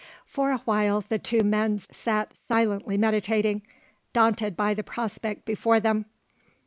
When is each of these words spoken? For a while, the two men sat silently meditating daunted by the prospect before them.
For 0.25 0.49
a 0.49 0.57
while, 0.65 1.01
the 1.01 1.19
two 1.19 1.43
men 1.43 1.77
sat 1.77 2.33
silently 2.35 2.97
meditating 2.97 3.61
daunted 4.13 4.57
by 4.57 4.73
the 4.73 4.81
prospect 4.83 5.45
before 5.45 5.79
them. 5.79 6.05